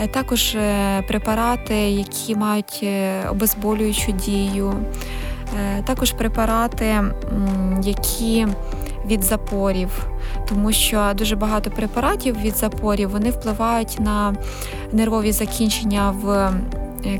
Е, 0.00 0.08
Також 0.08 0.54
е, 0.54 1.02
препарати, 1.08 1.74
які 1.74 2.36
мають 2.36 2.86
обезболюючу 3.30 4.12
дію. 4.12 4.74
Також 5.84 6.12
препарати, 6.12 6.94
які 7.82 8.46
від 9.06 9.22
запорів, 9.22 10.06
тому 10.48 10.72
що 10.72 11.12
дуже 11.14 11.36
багато 11.36 11.70
препаратів 11.70 12.40
від 12.40 12.56
запорів 12.56 13.10
вони 13.10 13.30
впливають 13.30 13.96
на 14.00 14.34
нервові 14.92 15.32
закінчення 15.32 16.10
в 16.10 16.52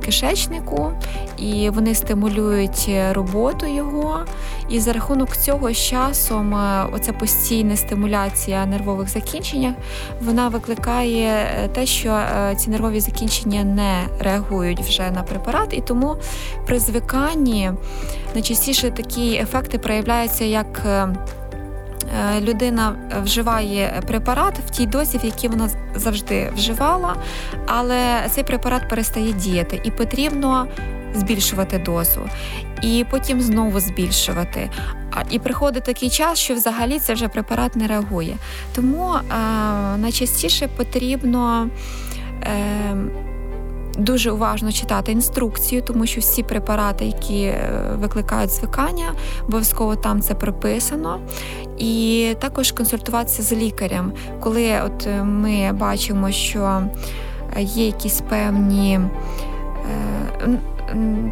кишечнику, 0.04 0.92
і 1.38 1.70
вони 1.70 1.94
стимулюють 1.94 2.86
е, 2.88 3.12
роботу 3.12 3.66
його. 3.66 4.24
І 4.68 4.80
за 4.80 4.92
рахунок 4.92 5.36
цього 5.36 5.72
з 5.72 5.76
часом 5.76 6.54
е, 6.54 6.86
оця 6.92 7.12
постійна 7.12 7.76
стимуляція 7.76 8.66
нервових 8.66 9.08
закінчень 9.08 9.74
вона 10.20 10.48
викликає 10.48 11.28
е, 11.28 11.68
те, 11.68 11.86
що 11.86 12.08
е, 12.10 12.54
ці 12.56 12.70
нервові 12.70 13.00
закінчення 13.00 13.64
не 13.64 14.04
реагують 14.20 14.80
вже 14.80 15.10
на 15.10 15.22
препарат, 15.22 15.72
і 15.72 15.80
тому 15.80 16.16
при 16.66 16.78
звиканні 16.78 17.70
найчастіше 18.34 18.90
такі 18.90 19.34
ефекти 19.34 19.78
проявляються 19.78 20.44
як. 20.44 20.86
Е, 22.36 22.40
Людина 22.40 22.96
вживає 23.22 24.02
препарат 24.06 24.58
в 24.66 24.70
тій 24.70 24.86
дозі, 24.86 25.18
в 25.18 25.24
якій 25.24 25.48
вона 25.48 25.68
завжди 25.94 26.52
вживала, 26.54 27.16
але 27.66 28.26
цей 28.30 28.44
препарат 28.44 28.88
перестає 28.88 29.32
діяти, 29.32 29.80
і 29.84 29.90
потрібно 29.90 30.66
збільшувати 31.14 31.78
дозу, 31.78 32.20
і 32.82 33.06
потім 33.10 33.40
знову 33.40 33.80
збільшувати. 33.80 34.70
І 35.30 35.38
приходить 35.38 35.84
такий 35.84 36.10
час, 36.10 36.38
що 36.38 36.54
взагалі 36.54 36.98
це 36.98 37.14
вже 37.14 37.28
препарат 37.28 37.76
не 37.76 37.86
реагує. 37.86 38.36
Тому 38.74 39.14
е, 39.14 39.20
найчастіше 39.96 40.68
потрібно. 40.76 41.68
Е, 42.42 42.96
Дуже 43.98 44.30
уважно 44.30 44.72
читати 44.72 45.12
інструкцію, 45.12 45.82
тому 45.82 46.06
що 46.06 46.20
всі 46.20 46.42
препарати, 46.42 47.04
які 47.04 47.42
е, 47.42 47.70
викликають 48.00 48.50
звикання, 48.50 49.12
обов'язково 49.48 49.96
там 49.96 50.20
це 50.20 50.34
прописано. 50.34 51.20
І 51.78 52.34
також 52.38 52.72
консультуватися 52.72 53.42
з 53.42 53.52
лікарем, 53.52 54.12
коли 54.40 54.80
от 54.86 55.06
е, 55.06 55.24
ми 55.24 55.72
бачимо, 55.72 56.30
що 56.30 56.82
е, 57.56 57.62
є 57.62 57.86
якісь 57.86 58.20
певні 58.20 59.00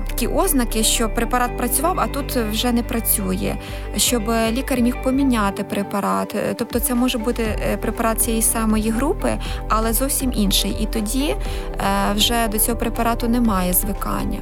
такі 0.09 0.27
ознаки, 0.27 0.83
що 0.83 1.09
препарат 1.09 1.57
працював, 1.57 2.01
а 2.01 2.07
тут 2.07 2.37
вже 2.37 2.73
не 2.73 2.83
працює, 2.83 3.57
щоб 3.97 4.23
лікар 4.51 4.81
міг 4.81 5.03
поміняти 5.03 5.65
препарат. 5.65 6.35
Е, 6.35 6.55
Тобто 6.55 6.81
це 6.81 6.95
може 6.95 7.19
бути 7.19 7.43
е, 7.43 7.77
препарат 7.77 8.21
цієї 8.21 8.43
самої 8.43 8.91
групи, 8.91 9.39
але 9.69 9.93
зовсім 9.93 10.33
інший. 10.37 10.77
І 10.81 10.87
тоді 10.87 11.25
е, 11.25 11.37
вже 12.15 12.49
до 12.49 12.59
цього 12.59 12.79
препарату 12.79 13.29
немає 13.29 13.73
звикання. 13.73 14.39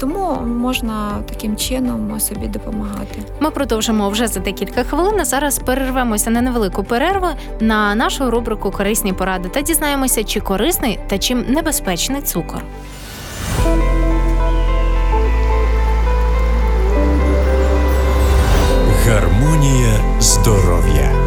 Тому 0.00 0.40
можна 0.46 1.18
таким 1.28 1.56
чином 1.56 2.20
собі 2.20 2.46
допомагати. 2.46 3.22
Ми 3.40 3.50
продовжимо 3.50 4.10
вже 4.10 4.26
за 4.26 4.40
декілька 4.40 4.84
хвилин. 4.84 5.24
Зараз 5.24 5.58
перервемося 5.58 6.30
на 6.30 6.40
невелику 6.40 6.84
перерву 6.84 7.26
на 7.60 7.94
нашу 7.94 8.30
рубрику 8.30 8.70
Корисні 8.70 9.12
поради 9.12 9.48
та 9.48 9.62
дізнаємося, 9.62 10.24
чи 10.24 10.40
корисний 10.40 10.98
та 11.06 11.18
чим 11.18 11.44
небезпечний 11.48 12.22
цукор. 12.22 12.62
Здоров'я. 20.26 21.25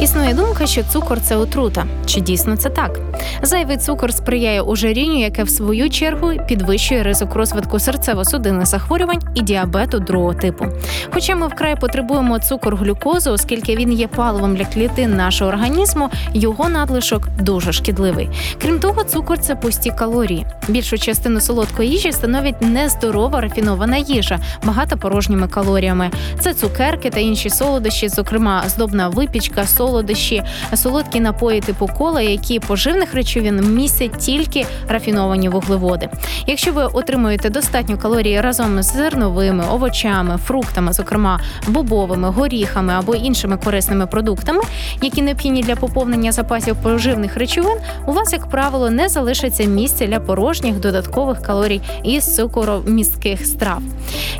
Існує 0.00 0.34
думка, 0.34 0.66
що 0.66 0.82
цукор 0.82 1.20
це 1.20 1.36
отрута. 1.36 1.86
Чи 2.06 2.20
дійсно 2.20 2.56
це 2.56 2.70
так? 2.70 3.00
Зайвий 3.42 3.76
цукор 3.76 4.12
сприяє 4.12 4.62
ожирінню, 4.62 5.20
яке 5.20 5.44
в 5.44 5.48
свою 5.48 5.90
чергу 5.90 6.32
підвищує 6.48 7.02
ризик 7.02 7.34
розвитку 7.34 7.76
серцево-судинних 7.76 8.66
захворювань 8.66 9.22
і 9.34 9.42
діабету 9.42 9.98
другого 9.98 10.34
типу. 10.34 10.66
Хоча 11.10 11.36
ми 11.36 11.48
вкрай 11.48 11.76
потребуємо 11.76 12.38
цукор 12.38 12.76
глюкозу, 12.76 13.30
оскільки 13.30 13.76
він 13.76 13.92
є 13.92 14.08
паливом 14.08 14.56
для 14.56 14.64
клітин 14.64 15.16
нашого 15.16 15.50
організму, 15.50 16.08
його 16.34 16.68
надлишок 16.68 17.28
дуже 17.40 17.72
шкідливий. 17.72 18.28
Крім 18.62 18.78
того, 18.78 19.04
цукор 19.04 19.38
це 19.38 19.56
пусті 19.56 19.90
калорії. 19.90 20.46
Більшу 20.68 20.98
частину 20.98 21.40
солодкої 21.40 21.90
їжі 21.90 22.12
становить 22.12 22.62
нездорова 22.62 23.40
рафінована 23.40 23.96
їжа, 23.96 24.38
багата 24.64 24.96
порожніми 24.96 25.48
калоріями. 25.48 26.10
Це 26.40 26.54
цукерки 26.54 27.10
та 27.10 27.20
інші 27.20 27.50
солодощі, 27.50 28.08
зокрема 28.08 28.64
здобна 28.66 29.08
випічка, 29.08 29.66
солодощі, 29.86 30.42
солодкі 30.74 31.20
напої 31.20 31.60
типу 31.60 31.86
кола, 31.98 32.20
які 32.20 32.60
поживних 32.60 33.14
речовин 33.14 33.74
містять 33.74 34.18
тільки 34.18 34.66
рафіновані 34.88 35.48
вуглеводи. 35.48 36.08
Якщо 36.46 36.72
ви 36.72 36.82
отримуєте 36.84 37.50
достатньо 37.50 37.98
калорій 37.98 38.40
разом 38.40 38.82
з 38.82 38.92
зерновими, 38.92 39.64
овочами, 39.72 40.38
фруктами, 40.46 40.92
зокрема 40.92 41.40
бобовими, 41.68 42.28
горіхами 42.28 42.92
або 42.92 43.14
іншими 43.14 43.56
корисними 43.56 44.06
продуктами, 44.06 44.60
які 45.02 45.22
необхідні 45.22 45.62
для 45.62 45.76
поповнення 45.76 46.32
запасів 46.32 46.76
поживних 46.82 47.36
речовин, 47.36 47.78
у 48.06 48.12
вас, 48.12 48.32
як 48.32 48.46
правило, 48.46 48.90
не 48.90 49.08
залишиться 49.08 49.64
місця 49.64 50.06
для 50.06 50.20
порожніх 50.20 50.80
додаткових 50.80 51.42
калорій 51.42 51.80
із 52.04 52.36
цукоромістких 52.36 53.46
страв. 53.46 53.82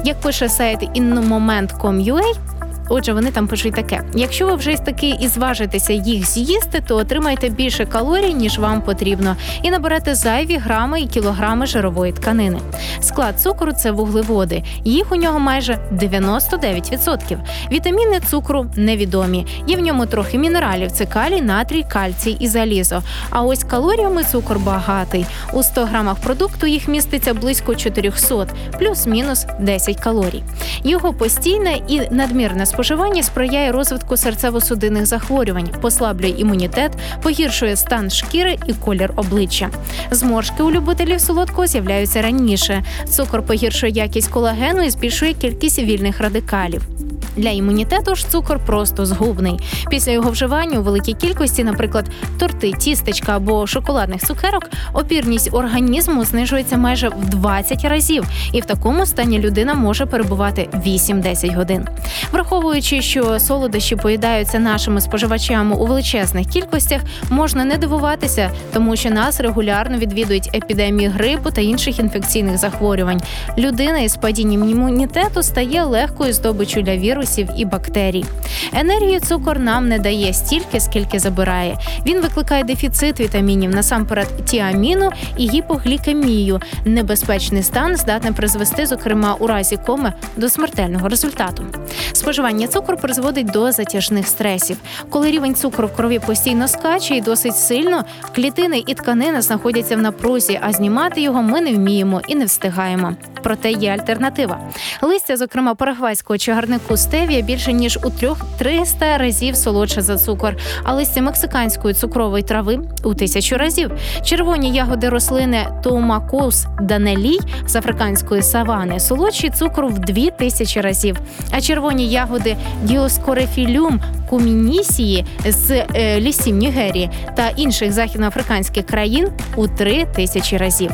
Як 0.04 0.20
пише 0.20 0.48
сайт 0.48 0.82
inmoment.com.ua, 0.82 2.55
Отже, 2.88 3.12
вони 3.12 3.30
там 3.30 3.46
пишуть 3.48 3.74
таке: 3.74 4.02
якщо 4.14 4.46
ви 4.46 4.54
вже 4.54 4.76
таки 4.76 5.08
і 5.20 5.28
зважитеся 5.28 5.92
їх 5.92 6.26
з'їсти, 6.26 6.82
то 6.86 6.96
отримаєте 6.96 7.48
більше 7.48 7.86
калорій, 7.86 8.34
ніж 8.34 8.58
вам 8.58 8.82
потрібно, 8.82 9.36
і 9.62 9.70
наберете 9.70 10.14
зайві 10.14 10.56
грами 10.56 11.00
і 11.00 11.06
кілограми 11.06 11.66
жирової 11.66 12.12
тканини. 12.12 12.58
Склад 13.00 13.40
цукру 13.40 13.72
це 13.72 13.90
вуглеводи. 13.90 14.62
Їх 14.84 15.12
у 15.12 15.16
нього 15.16 15.38
майже 15.38 15.78
99%. 15.92 17.38
Вітаміни 17.72 18.20
цукру 18.20 18.66
невідомі. 18.76 19.46
Є 19.66 19.76
в 19.76 19.80
ньому 19.80 20.06
трохи 20.06 20.38
мінералів: 20.38 20.92
це 20.92 21.06
калій, 21.06 21.40
натрій, 21.40 21.84
кальцій 21.92 22.36
і 22.40 22.48
залізо. 22.48 23.02
А 23.30 23.42
ось 23.42 23.64
калоріями 23.64 24.24
цукор 24.24 24.58
багатий. 24.58 25.26
У 25.52 25.62
100 25.62 25.84
грамах 25.84 26.16
продукту 26.16 26.66
їх 26.66 26.88
міститься 26.88 27.34
близько 27.34 27.74
400, 27.74 28.46
плюс-мінус 28.78 29.46
10 29.60 30.00
калорій. 30.00 30.42
Його 30.84 31.12
постійне 31.12 31.78
і 31.88 32.00
надмірне 32.10 32.66
споживання 32.76 33.22
сприяє 33.22 33.72
розвитку 33.72 34.14
серцево-судинних 34.14 35.04
захворювань, 35.04 35.68
послаблює 35.80 36.30
імунітет, 36.30 36.92
погіршує 37.22 37.76
стан 37.76 38.10
шкіри 38.10 38.58
і 38.66 38.74
колір 38.74 39.12
обличчя. 39.16 39.70
Зморшки 40.10 40.62
у 40.62 40.70
любителів 40.70 41.20
солодкого 41.20 41.66
з'являються 41.66 42.22
раніше. 42.22 42.84
Цукор 43.08 43.42
погіршує 43.42 43.92
якість 43.92 44.28
колагену 44.28 44.82
і 44.82 44.90
збільшує 44.90 45.34
кількість 45.34 45.78
вільних 45.78 46.20
радикалів. 46.20 46.95
Для 47.36 47.50
імунітету 47.50 48.14
ж 48.14 48.28
цукор 48.28 48.58
просто 48.66 49.06
згубний. 49.06 49.60
Після 49.90 50.12
його 50.12 50.30
вживання 50.30 50.78
у 50.78 50.82
великій 50.82 51.12
кількості, 51.12 51.64
наприклад, 51.64 52.10
торти, 52.38 52.72
тістечка 52.72 53.36
або 53.36 53.66
шоколадних 53.66 54.26
цукерок, 54.26 54.70
опірність 54.92 55.48
організму 55.52 56.24
знижується 56.24 56.76
майже 56.76 57.08
в 57.08 57.28
20 57.28 57.84
разів, 57.84 58.24
і 58.52 58.60
в 58.60 58.64
такому 58.64 59.06
стані 59.06 59.38
людина 59.38 59.74
може 59.74 60.06
перебувати 60.06 60.68
8-10 60.86 61.56
годин. 61.56 61.86
Враховуючи, 62.32 63.02
що 63.02 63.40
солодощі 63.40 63.96
поїдаються 63.96 64.58
нашими 64.58 65.00
споживачами 65.00 65.76
у 65.76 65.86
величезних 65.86 66.46
кількостях, 66.46 67.00
можна 67.30 67.64
не 67.64 67.76
дивуватися, 67.76 68.50
тому 68.72 68.96
що 68.96 69.10
нас 69.10 69.40
регулярно 69.40 69.98
відвідують 69.98 70.50
епідемії 70.54 71.08
грипу 71.08 71.50
та 71.50 71.60
інших 71.60 71.98
інфекційних 71.98 72.58
захворювань. 72.58 73.20
Людина 73.58 73.98
із 73.98 74.16
падінням 74.16 74.70
імунітету 74.70 75.42
стає 75.42 75.84
легкою 75.84 76.32
здобиччю 76.32 76.82
для 76.82 76.96
вірусів 76.96 77.25
і 77.56 77.64
бактерій. 77.64 78.24
Енергію 78.72 79.20
цукор 79.20 79.58
нам 79.58 79.88
не 79.88 79.98
дає 79.98 80.32
стільки, 80.32 80.80
скільки 80.80 81.18
забирає. 81.18 81.78
Він 82.06 82.20
викликає 82.20 82.64
дефіцит 82.64 83.20
вітамінів, 83.20 83.70
насамперед 83.70 84.44
тіаміну 84.44 85.10
і 85.36 85.48
гіпоглікемію. 85.48 86.60
Небезпечний 86.84 87.62
стан 87.62 87.96
здатне 87.96 88.32
призвести, 88.32 88.86
зокрема 88.86 89.36
у 89.38 89.46
разі 89.46 89.76
коми, 89.86 90.12
до 90.36 90.48
смертельного 90.48 91.08
результату. 91.08 91.64
Споживання 92.12 92.66
цукру 92.66 92.96
призводить 92.96 93.50
до 93.50 93.72
затяжних 93.72 94.26
стресів. 94.26 94.76
Коли 95.10 95.30
рівень 95.30 95.54
цукру 95.54 95.86
в 95.86 95.96
крові 95.96 96.18
постійно 96.18 96.68
скаче 96.68 97.14
і 97.16 97.20
досить 97.20 97.56
сильно, 97.56 98.04
клітини 98.34 98.82
і 98.86 98.94
тканини 98.94 99.40
знаходяться 99.40 99.96
в 99.96 100.00
напрузі, 100.00 100.60
а 100.62 100.72
знімати 100.72 101.20
його 101.20 101.42
ми 101.42 101.60
не 101.60 101.74
вміємо 101.74 102.22
і 102.28 102.34
не 102.34 102.44
встигаємо. 102.44 103.14
Проте 103.42 103.70
є 103.70 103.90
альтернатива. 103.90 104.60
Листя, 105.02 105.36
зокрема 105.36 105.74
парагвайського 105.74 106.38
чагарнику 106.38 106.96
стевія, 107.16 107.42
більше 107.42 107.72
ніж 107.72 107.98
у 108.04 108.10
трьох 108.10 108.38
300 108.58 109.18
разів 109.18 109.56
солодше 109.56 110.02
за 110.02 110.18
цукор, 110.18 110.56
а 110.84 110.94
листя 110.94 111.22
мексиканської 111.22 111.94
цукрової 111.94 112.42
трави 112.42 112.80
у 113.04 113.14
тисячу 113.14 113.56
разів. 113.56 113.90
Червоні 114.24 114.70
ягоди 114.70 115.08
рослини 115.08 115.66
Тоумакус 115.82 116.66
данелій 116.82 117.38
з 117.66 117.76
африканської 117.76 118.42
савани 118.42 119.00
солодші 119.00 119.50
цукру 119.50 119.88
в 119.88 119.98
дві 119.98 120.30
тисячі 120.38 120.80
разів. 120.80 121.20
А 121.50 121.60
червоні 121.60 122.08
ягоди 122.08 122.56
Діоскорефілюм 122.82 124.00
кумінісії 124.28 125.24
з 125.48 125.70
е, 125.70 126.20
лісів 126.20 126.56
Нігерії 126.56 127.10
та 127.36 127.48
інших 127.48 127.92
західноафриканських 127.92 128.86
країн 128.86 129.28
у 129.56 129.68
три 129.68 130.06
тисячі 130.16 130.56
разів. 130.56 130.90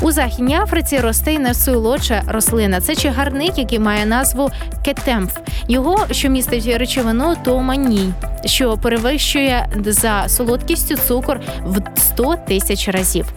У 0.00 0.10
Західній 0.10 0.56
Африці 0.56 0.98
росте 0.98 1.32
й 1.32 1.38
найсолодша 1.38 2.22
рослина. 2.26 2.80
Це 2.80 2.96
чагарник, 2.96 3.58
який 3.58 3.78
має 3.78 4.06
назву 4.06 4.50
кетемф. 4.84 5.36
Його, 5.68 6.06
що 6.10 6.28
містить 6.28 6.66
речовину 6.66 7.36
томаній, 7.44 8.12
що 8.44 8.76
перевищує 8.76 9.68
за 9.86 10.28
солодкістю 10.28 10.96
цукор 10.96 11.40
в 11.64 11.82
100 11.96 12.36
тисяч 12.48 12.88
разів. 12.88 13.32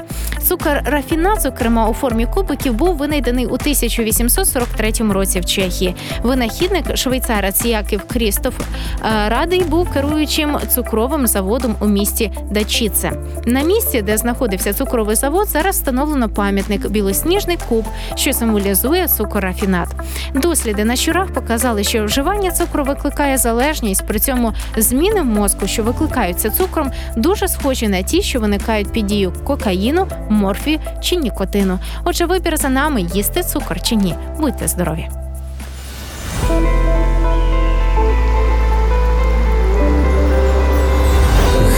Цукор 0.48 0.82
рафінат, 0.86 1.42
зокрема 1.42 1.90
у 1.90 1.94
формі 1.94 2.26
кубиків, 2.26 2.74
був 2.74 2.98
винайдений 2.98 3.46
у 3.46 3.54
1843 3.54 4.92
році 5.10 5.40
в 5.40 5.46
Чехії. 5.46 5.96
Винахідник 6.24 6.98
швейцарець 6.98 7.66
Яків 7.66 8.02
Крістоф 8.08 8.54
е, 8.60 9.30
Радий 9.30 9.63
був 9.63 9.90
керуючим 9.92 10.58
цукровим 10.70 11.28
заводом 11.28 11.76
у 11.80 11.88
місті 11.88 12.32
Дачіце. 12.52 13.12
На 13.46 13.62
місці, 13.62 14.02
де 14.02 14.18
знаходився 14.18 14.74
цукровий 14.74 15.16
завод, 15.16 15.48
зараз 15.48 15.76
встановлено 15.76 16.30
пам'ятник 16.30 16.88
білосніжний 16.88 17.58
куб, 17.70 17.86
що 18.16 18.34
символізує 18.34 19.08
цукор-рафінат. 19.08 19.88
Досліди 20.34 20.86
на 20.86 20.96
щурах 20.96 21.34
показали, 21.34 21.84
що 21.84 22.06
вживання 22.06 22.52
цукру 22.52 22.84
викликає 22.84 23.38
залежність, 23.38 24.08
при 24.08 24.20
цьому 24.20 24.54
зміни 24.78 25.22
в 25.22 25.26
мозку, 25.26 25.68
що 25.68 25.84
викликаються 25.84 26.50
цукром, 26.50 26.92
дуже 27.16 27.48
схожі 27.48 27.88
на 27.88 28.02
ті, 28.02 28.22
що 28.22 28.40
виникають 28.40 28.92
під 28.92 29.06
дією 29.06 29.34
кокаїну, 29.44 30.08
морфію 30.30 30.80
чи 31.02 31.16
нікотину. 31.16 31.80
Отже, 32.04 32.26
вибір 32.26 32.58
за 32.58 32.70
нами 32.70 33.02
їсти 33.02 33.44
цукор 33.44 33.82
чи 33.82 33.96
ні. 33.96 34.16
Будьте 34.40 34.68
здорові! 34.68 35.08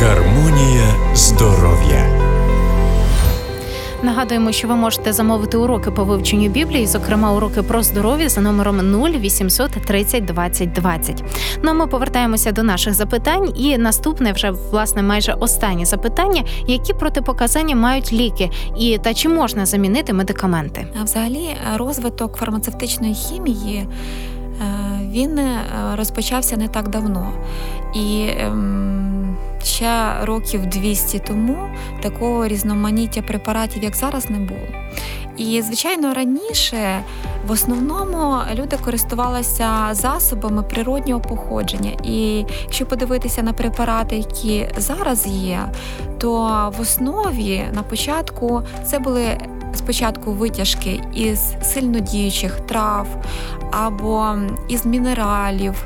Гармонія 0.02 0.96
здоров'я. 1.14 1.99
Нагадуємо, 4.04 4.52
що 4.52 4.68
ви 4.68 4.76
можете 4.76 5.14
замовити 5.14 5.58
уроки 5.58 5.92
по 5.92 6.04
вивченню 6.04 6.50
Біблії, 6.50 6.88
зокрема 6.88 7.32
уроки 7.32 7.62
про 7.62 7.84
здоров'я 7.84 8.30
за 8.30 8.42
номером 8.42 9.04
0800 9.16 9.72
30 9.72 10.26
20 10.26 10.72
20. 10.72 11.24
Ну 11.64 11.72
а 11.72 11.74
ми 11.74 11.88
повертаємося 11.88 12.52
до 12.52 12.64
наших 12.64 12.94
запитань. 12.94 13.54
І 13.56 13.78
наступне, 13.78 14.32
вже 14.32 14.52
власне 14.52 15.04
майже 15.04 15.34
останнє 15.34 15.86
запитання: 15.86 16.44
які 16.68 16.94
протипоказання 16.94 17.76
мають 17.76 18.14
ліки, 18.14 18.50
і 18.78 18.98
та 18.98 19.14
чи 19.14 19.30
можна 19.30 19.66
замінити 19.66 20.14
медикаменти? 20.14 20.88
А 21.02 21.04
взагалі 21.04 21.44
е, 21.44 21.78
розвиток 21.78 22.38
фармацевтичної 22.38 23.14
хімії 23.14 23.78
е, 23.78 23.88
він 25.12 25.38
е, 25.38 25.60
розпочався 25.98 26.58
не 26.58 26.68
так 26.68 26.90
давно. 26.90 27.32
І 27.96 28.28
ще 29.80 30.26
років 30.26 30.66
200 30.66 31.20
тому 31.20 31.70
такого 32.02 32.48
різноманіття 32.48 33.22
препаратів, 33.22 33.84
як 33.84 33.96
зараз, 33.96 34.30
не 34.30 34.40
було. 34.40 34.68
І, 35.38 35.62
звичайно, 35.62 36.14
раніше 36.14 37.04
в 37.48 37.52
основному 37.52 38.38
люди 38.56 38.78
користувалися 38.86 39.90
засобами 39.92 40.64
природнього 40.64 41.22
походження. 41.22 41.92
І 42.04 42.46
якщо 42.64 42.86
подивитися 42.86 43.44
на 43.44 43.54
препарати, 43.54 44.18
які 44.18 44.68
зараз 44.78 45.28
є, 45.28 45.60
то 46.18 46.40
в 46.78 46.82
основі 46.82 47.64
на 47.74 47.84
початку 47.84 48.62
це 48.86 49.00
були 49.00 49.38
спочатку 49.74 50.32
витяжки 50.32 51.02
із 51.14 51.54
сильнодіючих 51.62 52.60
трав 52.60 53.08
або 53.72 54.36
із 54.68 54.86
мінералів. 54.86 55.86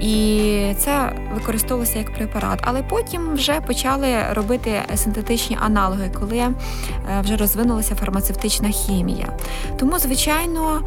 І 0.00 0.74
це 0.78 1.12
використовувалося 1.34 1.98
як 1.98 2.14
препарат. 2.14 2.58
Але 2.62 2.82
потім 2.82 3.34
вже 3.34 3.60
почали 3.60 4.16
робити 4.32 4.82
синтетичні 4.94 5.58
аналоги, 5.60 6.10
коли 6.20 6.36
е, 6.36 6.54
вже 7.20 7.36
розвинулася 7.36 7.94
фармацевтична 7.94 8.68
хімія. 8.68 9.28
Тому, 9.76 9.98
звичайно, 9.98 10.82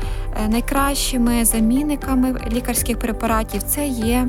е, 0.45 0.47
найкращими 0.47 1.45
замінниками 1.45 2.35
лікарських 2.51 2.99
препаратів 2.99 3.63
це 3.63 3.87
є 3.87 4.27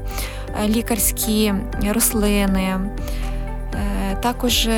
е, 0.64 0.68
лікарські 0.68 1.54
рослини. 1.94 2.76
Також, 4.22 4.68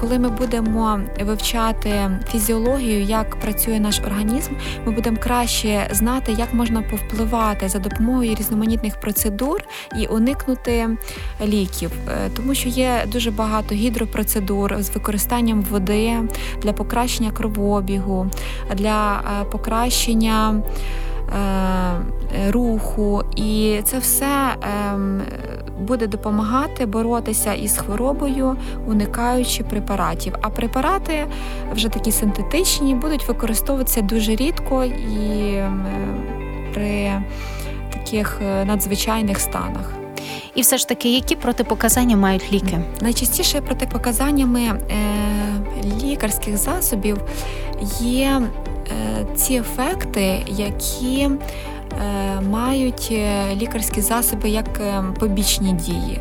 коли 0.00 0.18
ми 0.18 0.28
будемо 0.28 1.00
вивчати 1.24 2.10
фізіологію, 2.32 3.02
як 3.02 3.36
працює 3.36 3.80
наш 3.80 4.00
організм, 4.00 4.52
ми 4.86 4.92
будемо 4.92 5.16
краще 5.20 5.88
знати, 5.90 6.32
як 6.38 6.54
можна 6.54 6.82
повпливати 6.82 7.68
за 7.68 7.78
допомогою 7.78 8.34
різноманітних 8.34 9.00
процедур 9.00 9.64
і 10.00 10.06
уникнути 10.06 10.88
ліків, 11.46 11.90
Е, 12.08 12.30
тому 12.36 12.54
що 12.54 12.68
є 12.68 13.04
дуже 13.06 13.30
багато 13.30 13.74
гідропроцедур 13.74 14.76
з 14.82 14.90
використанням 14.90 15.62
води 15.62 16.12
для 16.62 16.72
покращення 16.72 17.30
кровообігу, 17.30 18.26
для 18.74 19.20
е, 19.40 19.44
покращення. 19.44 20.54
е, 21.36 22.50
Руху, 22.50 23.22
і 23.36 23.80
це 23.84 23.98
все 23.98 24.26
ем, 24.62 25.22
буде 25.80 26.06
допомагати 26.06 26.86
боротися 26.86 27.54
із 27.54 27.78
хворобою, 27.78 28.56
уникаючи 28.86 29.64
препаратів. 29.64 30.34
А 30.42 30.50
препарати 30.50 31.26
вже 31.72 31.88
такі 31.88 32.12
синтетичні 32.12 32.94
будуть 32.94 33.28
використовуватися 33.28 34.02
дуже 34.02 34.36
рідко 34.36 34.84
і 34.84 35.62
при 36.74 37.12
таких 37.92 38.38
е, 38.42 38.64
надзвичайних 38.64 39.40
станах. 39.40 39.92
І 40.54 40.60
все 40.60 40.78
ж 40.78 40.88
таки, 40.88 41.14
які 41.14 41.36
протипоказання 41.36 42.16
мають 42.16 42.52
ліки? 42.52 42.78
Найчастіше 43.00 43.60
протипоказаннями 43.60 44.60
е, 44.60 44.78
лікарських 46.02 46.56
засобів 46.56 47.18
є 48.00 48.40
е, 48.40 49.26
ці 49.34 49.54
ефекти, 49.54 50.42
які 50.48 51.28
мають 52.50 53.08
е, 53.12 53.54
лікарські 53.54 54.00
засоби 54.00 54.48
як 54.48 54.80
е, 54.80 55.04
побічні 55.20 55.72
дії. 55.72 56.20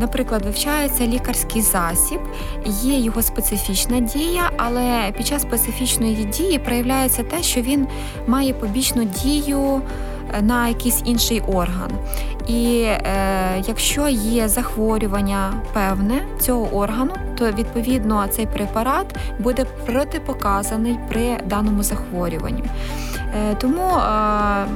Наприклад, 0.00 0.44
вивчається 0.44 1.06
лікарський 1.06 1.62
засіб, 1.62 2.20
є 2.66 2.98
його 2.98 3.22
специфічна 3.22 4.00
дія, 4.00 4.50
але 4.56 5.12
під 5.16 5.26
час 5.26 5.42
специфічної 5.42 6.24
дії 6.24 6.58
проявляється 6.58 7.22
те, 7.22 7.42
що 7.42 7.60
він 7.60 7.86
має 8.26 8.54
побічну 8.54 9.04
дію 9.04 9.82
е, 10.34 10.42
на 10.42 10.68
якийсь 10.68 11.02
інший 11.04 11.40
орган. 11.40 11.90
І 12.48 12.82
е, 12.82 13.62
якщо 13.66 14.08
є 14.08 14.48
захворювання 14.48 15.52
певне 15.72 16.22
цього 16.40 16.76
органу, 16.76 17.12
то 17.38 17.50
відповідно 17.50 18.26
цей 18.30 18.46
препарат 18.46 19.06
буде 19.38 19.64
протипоказаний 19.86 20.98
при 21.08 21.36
даному 21.46 21.82
захворюванні. 21.82 22.64
Е, 23.34 23.54
тому 23.54 23.82
е, 23.82 24.66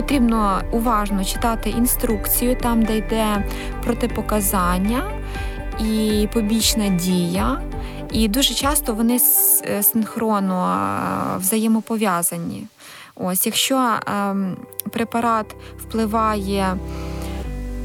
потрібно 0.00 0.62
уважно 0.72 1.24
читати 1.24 1.70
інструкцію, 1.70 2.56
там, 2.56 2.82
де 2.82 2.96
йде 2.96 3.44
протипоказання 3.84 5.02
і 5.80 6.28
побічна 6.32 6.88
дія. 6.88 7.60
І 8.12 8.28
дуже 8.28 8.54
часто 8.54 8.94
вони 8.94 9.18
е, 9.64 9.82
синхронно 9.82 10.66
е, 10.66 11.38
взаємопов'язані. 11.38 12.66
Ось, 13.16 13.46
якщо 13.46 13.90
ем, 14.06 14.56
препарат 14.90 15.56
впливає, 15.78 16.76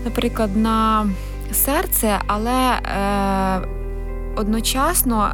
наприклад, 0.06 0.58
на 0.58 1.08
серце, 1.54 2.20
але 2.28 2.72
е, 2.72 3.68
одночасно 4.36 5.34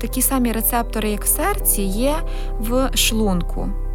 такі 0.00 0.22
самі 0.22 0.52
рецептори, 0.52 1.10
як 1.10 1.24
в 1.24 1.28
серці, 1.28 1.82
є 1.82 2.14
в 2.60 2.90
шлунку. 2.94 3.85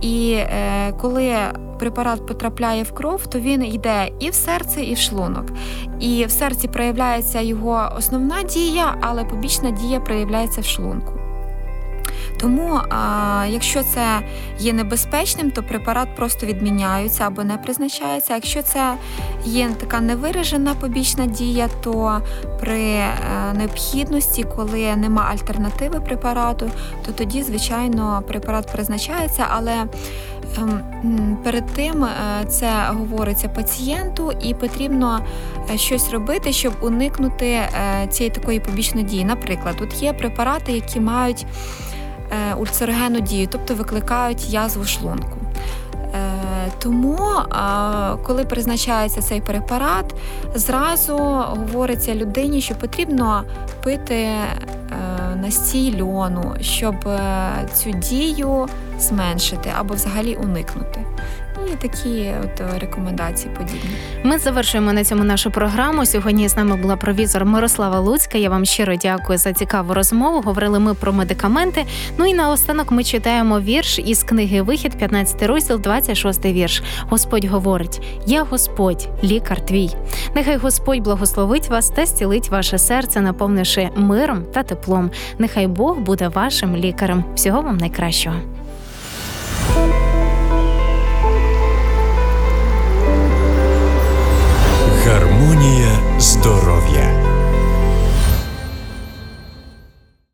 І 0.00 0.32
е, 0.32 0.92
коли 1.00 1.36
препарат 1.78 2.26
потрапляє 2.26 2.82
в 2.82 2.92
кров, 2.92 3.26
то 3.26 3.38
він 3.38 3.64
йде 3.64 4.08
і 4.20 4.30
в 4.30 4.34
серце, 4.34 4.82
і 4.82 4.94
в 4.94 4.98
шлунок. 4.98 5.44
І 6.00 6.24
в 6.24 6.30
серці 6.30 6.68
проявляється 6.68 7.40
його 7.40 7.92
основна 7.98 8.42
дія, 8.42 8.96
але 9.00 9.24
побічна 9.24 9.70
дія 9.70 10.00
проявляється 10.00 10.60
в 10.60 10.64
шлунку. 10.64 11.23
Тому, 12.44 12.80
а, 12.90 13.46
якщо 13.50 13.82
це 13.82 14.20
є 14.58 14.72
небезпечним, 14.72 15.50
то 15.50 15.62
препарат 15.62 16.16
просто 16.16 16.46
відміняється 16.46 17.26
або 17.26 17.44
не 17.44 17.56
призначається. 17.56 18.34
Якщо 18.34 18.62
це 18.62 18.94
є 19.44 19.70
така 19.80 20.00
невиражена 20.00 20.74
побічна 20.74 21.26
дія, 21.26 21.68
то 21.82 22.20
при 22.60 22.82
е, 22.82 23.14
необхідності, 23.54 24.44
коли 24.56 24.96
нема 24.96 25.28
альтернативи 25.30 26.00
препарату, 26.00 26.70
то 27.06 27.12
тоді, 27.12 27.42
звичайно, 27.42 28.22
препарат 28.28 28.72
призначається, 28.72 29.46
але 29.50 29.84
ем, 30.58 31.38
перед 31.44 31.66
тим 31.66 32.04
е, 32.04 32.44
це 32.48 32.70
говориться 32.88 33.48
пацієнту, 33.48 34.32
і 34.42 34.54
потрібно 34.54 35.20
е, 35.74 35.78
щось 35.78 36.10
робити, 36.10 36.52
щоб 36.52 36.72
уникнути 36.80 37.60
цієї 38.10 38.34
такої 38.34 38.60
побічної 38.60 39.06
дії. 39.06 39.24
Наприклад, 39.24 39.76
тут 39.78 40.02
є 40.02 40.12
препарати, 40.12 40.72
які 40.72 41.00
мають 41.00 41.46
ульцерогенну 42.58 43.20
дію, 43.20 43.48
тобто 43.50 43.74
викликають 43.74 44.50
язву 44.50 44.84
шлунку. 44.84 45.38
Е, 46.14 46.70
Тому, 46.78 47.18
е, 47.18 47.46
коли 48.22 48.44
призначається 48.44 49.22
цей 49.22 49.40
препарат, 49.40 50.14
зразу 50.54 51.16
говориться 51.16 52.14
людині, 52.14 52.60
що 52.60 52.74
потрібно 52.74 53.44
пити 53.82 54.14
е, 54.14 54.44
настій 55.36 56.02
льону, 56.02 56.54
щоб 56.60 57.08
е, 57.08 57.50
цю 57.74 57.90
дію 57.90 58.66
зменшити 58.98 59.72
або 59.78 59.94
взагалі 59.94 60.34
уникнути. 60.34 61.04
І 61.72 61.76
такі 61.76 62.32
от 62.44 62.60
е, 62.60 62.78
рекомендації 62.78 63.54
подібні. 63.58 63.90
Ми 64.24 64.38
завершуємо 64.38 64.92
на 64.92 65.04
цьому 65.04 65.24
нашу 65.24 65.50
програму. 65.50 66.06
Сьогодні 66.06 66.48
з 66.48 66.56
нами 66.56 66.76
була 66.76 66.96
провізор 66.96 67.44
Мирослава 67.44 68.00
Луцька. 68.00 68.38
Я 68.38 68.50
вам 68.50 68.64
щиро 68.64 68.96
дякую 68.96 69.38
за 69.38 69.52
цікаву 69.52 69.94
розмову. 69.94 70.40
Говорили 70.40 70.78
ми 70.78 70.94
про 70.94 71.12
медикаменти. 71.12 71.84
Ну 72.18 72.26
і 72.26 72.34
наостанок 72.34 72.90
ми 72.90 73.04
читаємо 73.04 73.60
вірш 73.60 73.98
із 73.98 74.22
книги 74.22 74.62
Вихід, 74.62 74.98
15 74.98 75.42
розділ, 75.42 75.80
26 75.80 76.44
вірш. 76.44 76.82
Господь 77.00 77.44
говорить: 77.44 78.02
Я 78.26 78.42
Господь, 78.42 79.08
лікар 79.24 79.66
твій. 79.66 79.90
Нехай 80.36 80.56
Господь 80.56 81.00
благословить 81.00 81.68
вас 81.68 81.90
та 81.90 82.06
зцілить 82.06 82.48
ваше 82.48 82.78
серце, 82.78 83.20
наповнивши 83.20 83.90
миром 83.96 84.44
та 84.54 84.62
теплом. 84.62 85.10
Нехай 85.38 85.66
Бог 85.66 85.98
буде 85.98 86.28
вашим 86.28 86.76
лікарем. 86.76 87.24
Всього 87.34 87.62
вам 87.62 87.76
найкращого. 87.76 88.53
дорога. 96.44 96.83